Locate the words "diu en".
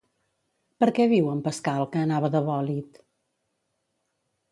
1.11-1.43